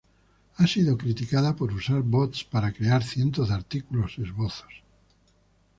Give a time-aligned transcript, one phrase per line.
[0.55, 4.81] Ha sido criticada por usar bots para crear cientos de artículos esbozos.